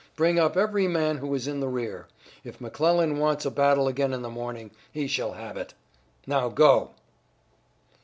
Bring 0.15 0.39
up 0.39 0.57
every 0.57 0.87
man 0.87 1.17
who 1.17 1.31
is 1.35 1.47
in 1.47 1.59
the 1.59 1.67
rear. 1.67 2.07
If 2.43 2.59
McClellan 2.59 3.19
wants 3.19 3.45
a 3.45 3.51
battle 3.51 3.87
again 3.87 4.13
in 4.13 4.23
the 4.23 4.31
morning, 4.31 4.71
he 4.91 5.05
shall 5.05 5.33
have 5.33 5.57
it. 5.57 5.75
Now 6.25 6.49
go!" 6.49 6.95